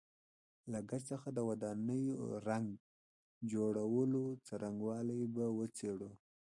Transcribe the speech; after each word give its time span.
له 0.71 0.79
ګچ 0.89 1.01
څخه 1.11 1.27
د 1.33 1.39
ودانیو 1.49 2.23
رنګ 2.47 2.67
جوړولو 3.51 4.23
څرنګوالی 4.47 5.21
به 5.35 5.45
وڅېړو. 5.57 6.11